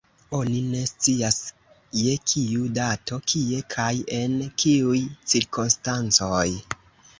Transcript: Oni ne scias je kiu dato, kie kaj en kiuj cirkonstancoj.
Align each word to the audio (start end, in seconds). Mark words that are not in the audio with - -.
Oni 0.35 0.59
ne 0.69 0.79
scias 0.91 1.35
je 2.05 2.15
kiu 2.31 2.65
dato, 2.79 3.21
kie 3.33 3.61
kaj 3.77 3.91
en 4.23 4.41
kiuj 4.67 4.99
cirkonstancoj. 5.13 6.45